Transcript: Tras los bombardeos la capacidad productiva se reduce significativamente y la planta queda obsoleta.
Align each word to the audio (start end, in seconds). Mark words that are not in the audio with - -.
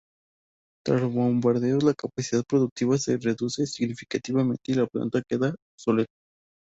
Tras 0.83 0.99
los 0.99 1.13
bombardeos 1.13 1.83
la 1.83 1.93
capacidad 1.93 2.43
productiva 2.43 2.97
se 2.97 3.17
reduce 3.17 3.67
significativamente 3.67 4.71
y 4.71 4.73
la 4.73 4.87
planta 4.87 5.21
queda 5.21 5.53
obsoleta. 5.77 6.11